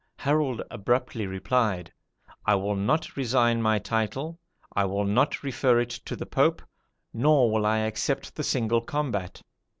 Harold 0.17 0.63
abruptly 0.71 1.27
replied, 1.27 1.93
'I 2.47 2.55
will 2.55 2.75
not 2.75 3.15
resign 3.15 3.61
my 3.61 3.77
title, 3.77 4.39
I 4.75 4.83
will 4.85 5.05
not 5.05 5.43
refer 5.43 5.79
it 5.79 5.91
to 5.91 6.15
the 6.15 6.25
Pope, 6.25 6.63
nor 7.13 7.51
will 7.51 7.67
I 7.67 7.77
accept 7.81 8.33
the 8.33 8.43
single 8.43 8.81
combat.' 8.81 9.43